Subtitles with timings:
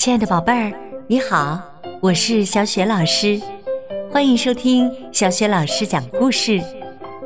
[0.00, 0.72] 亲爱的宝贝儿，
[1.06, 1.60] 你好，
[2.00, 3.38] 我是小雪老师，
[4.10, 6.58] 欢迎收听小雪老师讲故事，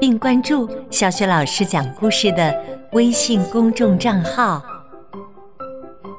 [0.01, 2.53] 并关注小雪老师讲故事的
[2.91, 4.61] 微信公众账号。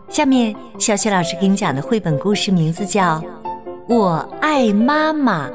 [0.07, 3.19] 下面，小雪老师给你讲的绘本故事名字叫
[3.89, 5.49] 《我爱妈妈》。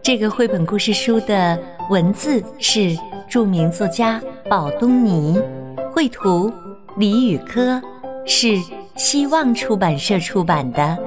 [0.00, 2.96] 这个绘本故事书的文字是
[3.28, 5.38] 著名作家宝东尼，
[5.92, 6.50] 绘图
[6.96, 7.78] 李宇科，
[8.24, 8.58] 是
[9.00, 10.98] 希望出版社出版的。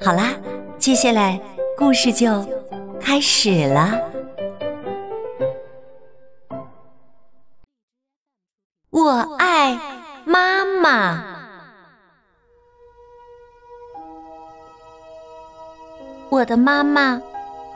[0.00, 0.34] 好啦，
[0.78, 1.38] 接下来
[1.76, 2.42] 故事就
[2.98, 3.92] 开始了。
[8.88, 9.78] 我爱
[10.24, 11.22] 妈妈。
[16.30, 17.20] 我的妈妈。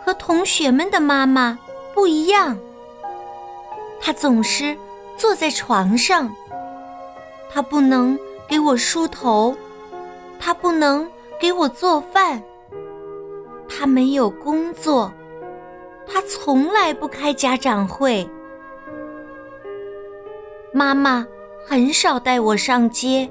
[0.05, 1.57] 和同学们的妈妈
[1.95, 2.59] 不一样，
[4.01, 4.77] 她总是
[5.17, 6.29] 坐在床上，
[7.49, 9.57] 她不能给我梳头，
[10.39, 11.09] 她不能
[11.41, 12.43] 给我做饭，
[13.69, 15.13] 她没有工作，
[16.07, 18.29] 她从来不开家长会。
[20.73, 21.27] 妈妈
[21.67, 23.29] 很少带我上街，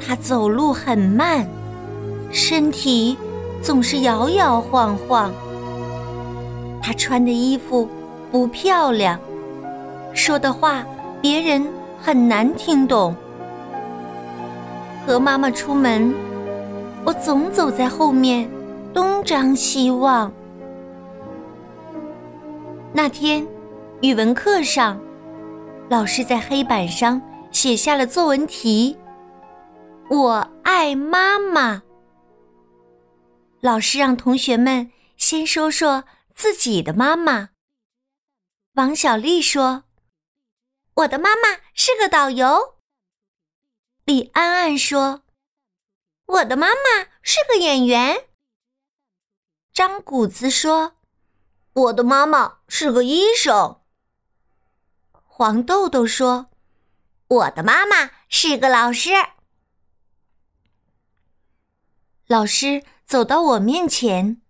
[0.00, 1.46] 她走路很慢，
[2.30, 3.16] 身体。
[3.60, 5.32] 总是摇摇晃晃。
[6.80, 7.88] 他穿的衣服
[8.30, 9.18] 不漂亮，
[10.14, 10.86] 说的话
[11.20, 11.66] 别人
[12.00, 13.12] 很难听懂。
[15.08, 16.14] 和妈妈出门，
[17.02, 18.46] 我总走在后面，
[18.92, 20.30] 东张西望。
[22.92, 23.48] 那天，
[24.02, 25.00] 语文课上，
[25.88, 27.18] 老师在黑板上
[27.50, 28.98] 写下了作文题
[30.12, 31.82] ：“我爱妈妈。”
[33.62, 37.48] 老师让同学们先说说自己的妈妈。
[38.74, 39.84] 王小丽说
[40.96, 42.74] ：“我的妈妈是个导游。”
[44.08, 45.20] 李安安说
[46.24, 48.28] ：“我的妈妈是个演员。”
[49.70, 50.96] 张谷子说
[51.74, 53.82] ：“我的妈妈是个医生。”
[55.12, 56.48] 黄豆豆说
[57.28, 59.10] ：“我的妈妈是个老师。”
[62.26, 62.82] 老师。
[63.04, 64.42] 走到我面前，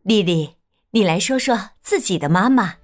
[0.00, 0.56] 丽丽，
[0.92, 2.76] 你来说说自己的妈妈。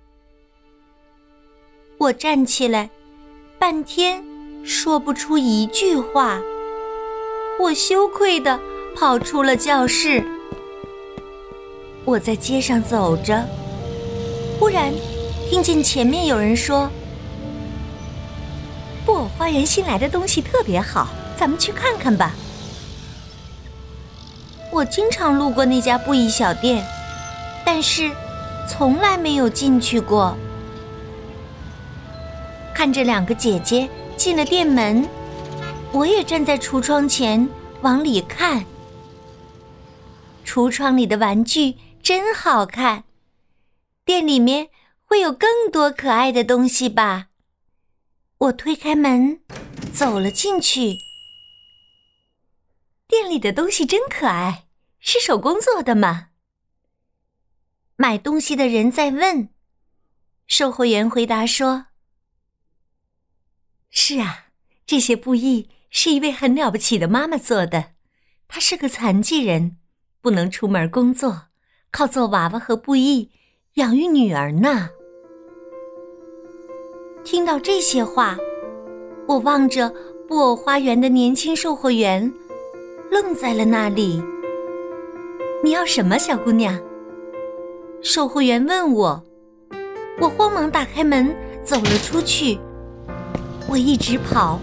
[1.99, 2.91] 我站起来，
[3.59, 4.23] 半天
[4.65, 6.41] 说不出一句话。
[7.61, 8.59] 我羞愧的
[8.97, 10.25] 跑出了教室。
[12.05, 13.45] 我在街上走着，
[14.59, 14.93] 忽然
[15.51, 16.89] 听见前面有人说
[19.05, 22.35] ：“布偶花园新来的东西特别好，咱们去看看吧。”
[24.71, 26.87] 我经常路过那家布艺小店，
[27.65, 28.11] 但是
[28.69, 30.37] 从来没有进去过。
[32.73, 35.09] 看着两个姐姐进了店门，
[35.93, 37.49] 我也站在橱窗前
[37.83, 38.67] 往里看。
[40.45, 43.05] 橱窗里的玩具真好看，
[44.05, 44.71] 店里面
[45.05, 47.29] 会有更多可爱的东西吧？
[48.39, 49.41] 我推开门，
[49.95, 50.99] 走了进去。
[53.07, 54.67] 店里的东西真可爱，
[54.99, 56.31] 是手工做的吗？
[57.95, 59.51] 买东西的人在问，
[60.49, 61.87] 售货员回答说
[63.91, 64.47] ：“是啊，
[64.87, 67.93] 这些布艺是一位很了不起的妈妈做的。
[68.47, 69.77] 她是个残疾人，
[70.21, 71.49] 不能出门工作，
[71.91, 73.31] 靠做娃娃和布艺
[73.75, 74.91] 养育女儿呢。”
[77.25, 78.39] 听到这些话，
[79.27, 79.93] 我望着
[80.27, 82.33] 布偶花园的年轻售货员。
[83.11, 84.23] 愣在了那里。
[85.65, 86.79] 你要什么，小姑娘？
[88.03, 89.25] 售货员问我。
[90.21, 91.35] 我慌忙打开门，
[91.65, 92.59] 走了出去。
[93.69, 94.59] 我一直跑，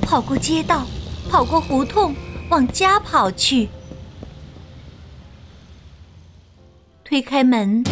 [0.00, 0.86] 跑过街道，
[1.30, 2.14] 跑过胡同，
[2.48, 3.68] 往家跑去。
[7.04, 7.84] 推开门，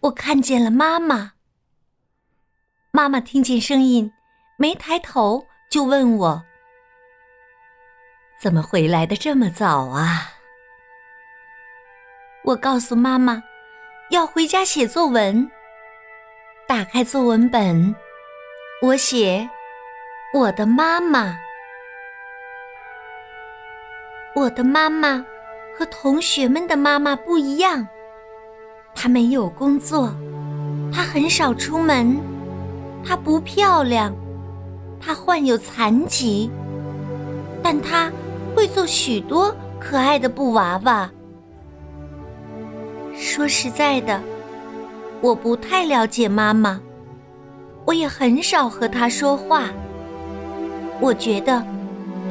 [0.00, 1.32] 我看见了妈妈。
[2.90, 4.12] 妈妈听见声音，
[4.58, 6.42] 没抬头，就问我。
[8.38, 10.32] 怎么回来的这么早啊？
[12.44, 13.42] 我告诉妈妈，
[14.10, 15.50] 要回家写作文。
[16.68, 17.94] 打开作文本，
[18.82, 19.48] 我写
[20.34, 21.38] 我的妈妈。
[24.34, 25.24] 我的妈妈
[25.78, 27.86] 和同学们的妈妈不一样，
[28.96, 30.12] 她没有工作，
[30.92, 32.18] 她很少出门，
[33.04, 34.12] 她不漂亮，
[35.00, 36.50] 她患有残疾，
[37.62, 38.10] 但她。
[38.56, 41.10] 会做许多可爱的布娃娃。
[43.12, 44.20] 说实在的，
[45.20, 46.80] 我不太了解妈妈，
[47.84, 49.70] 我也很少和她说话。
[51.00, 51.62] 我觉得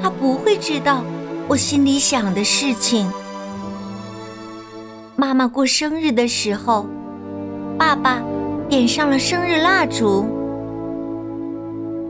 [0.01, 1.03] 他不会知道
[1.47, 3.09] 我心里想的事情。
[5.15, 6.85] 妈妈过生日的时候，
[7.77, 8.21] 爸爸
[8.67, 10.25] 点上了生日蜡烛。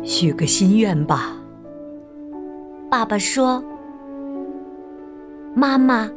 [0.04, 1.34] 许个心愿吧，
[2.90, 3.64] 爸爸说。
[5.56, 6.10] 妈妈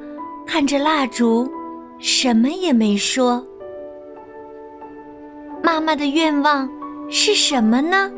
[0.47, 1.47] 看着蜡烛，
[1.99, 3.44] 什么也没说。
[5.62, 6.69] 妈妈的愿望
[7.11, 8.11] 是什么呢？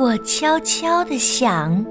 [0.00, 1.84] 我悄悄的想。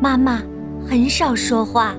[0.00, 0.42] 妈妈
[0.84, 1.94] 很少说话，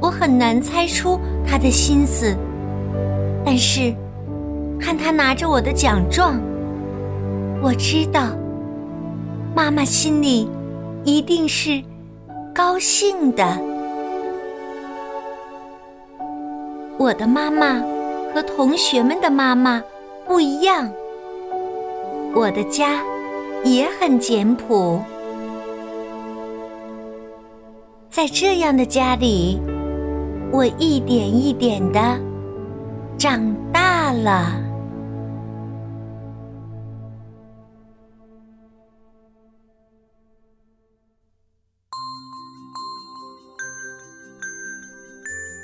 [0.00, 2.36] 我很难猜出她的心思。
[3.44, 3.94] 但是，
[4.80, 6.40] 看她拿着我的奖状，
[7.62, 8.36] 我知道，
[9.54, 10.50] 妈妈心里
[11.04, 11.80] 一定是。
[12.54, 13.46] 高兴的，
[16.98, 17.80] 我的妈妈
[18.34, 19.82] 和同学们的妈妈
[20.26, 20.92] 不一样。
[22.34, 23.04] 我的家
[23.62, 25.04] 也很简朴，
[28.10, 29.60] 在这样的家里，
[30.50, 32.18] 我一点一点的
[33.18, 34.58] 长大了。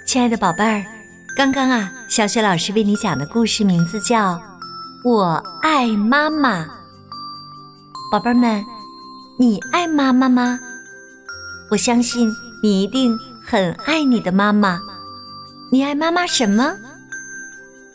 [0.06, 0.84] 亲爱的宝贝儿，
[1.36, 4.34] 刚刚啊，小雪老师为你讲的故事名字叫
[5.04, 6.64] 《我爱妈妈》。
[8.10, 8.66] 宝贝儿们，
[9.38, 10.58] 你爱妈妈吗？
[11.70, 12.28] 我相信
[12.60, 14.80] 你一定很爱你的妈妈。
[15.70, 16.74] 你爱妈妈什么？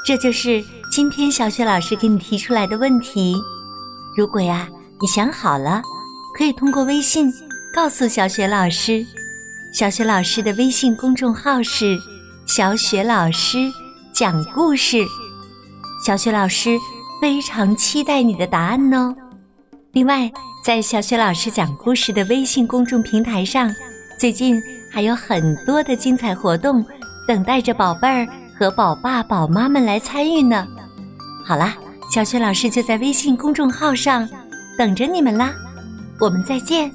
[0.06, 3.36] 这就是今天小雪老师给你提出来的问题。
[4.16, 4.70] 如果呀，
[5.02, 5.82] 你想好了，
[6.38, 7.34] 可以通过微信
[7.76, 9.06] 告诉小雪老师。
[9.74, 12.00] 小雪老师的微信公众号是
[12.48, 13.58] “小雪老师
[14.14, 15.04] 讲故事”，
[16.06, 16.78] 小雪老师
[17.24, 19.16] 非常期待你的答案哦。
[19.94, 20.30] 另外，
[20.62, 23.74] 在小雪老师讲故事的微信公众平台上，
[24.20, 24.62] 最近
[24.92, 26.86] 还有很多的精彩活动
[27.26, 28.28] 等待着宝贝儿
[28.60, 30.68] 和宝爸宝妈们来参与呢。
[31.46, 31.78] 好啦，
[32.14, 34.28] 小雪老师就在微信公众号上
[34.78, 35.54] 等着你们啦，
[36.20, 36.92] 我们再见。